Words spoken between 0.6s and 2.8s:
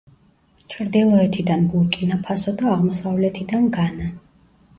ჩრდილოეთიდან ბურკინა-ფასო და